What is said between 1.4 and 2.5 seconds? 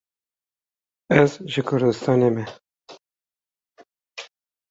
ji Kurdistanê me